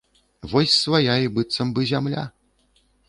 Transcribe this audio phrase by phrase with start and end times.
[0.53, 2.23] Вось свая і быццам бы зямля.